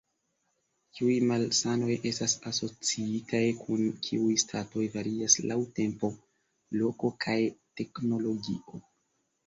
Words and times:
Kiuj 0.99 1.11
malsanoj 1.31 1.97
estas 2.11 2.33
asociitaj 2.53 3.43
kun 3.61 3.85
kiuj 4.09 4.33
statoj 4.47 4.89
varias 4.97 5.39
laŭ 5.53 5.61
tempo, 5.81 6.15
loko 6.83 7.17
kaj 7.27 7.41
teknologio. 7.81 8.87